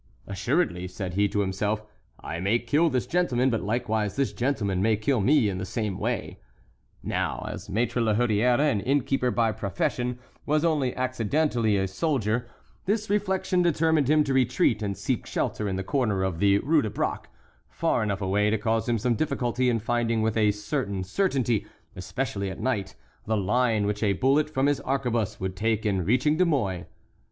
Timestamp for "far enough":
17.69-18.21